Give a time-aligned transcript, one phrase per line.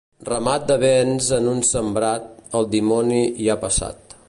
[0.27, 2.25] Ramat de bens en un sembrat,
[2.61, 4.05] el dimoni hi ha passat.